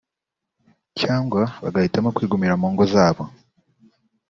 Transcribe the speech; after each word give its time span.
cyangwa 0.99 1.41
bagahitamo 1.63 2.09
kwigumira 2.15 2.55
mu 2.61 2.67
ngo 2.73 2.83
zabo 2.93 3.23